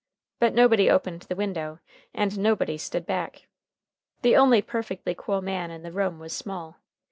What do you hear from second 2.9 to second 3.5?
back.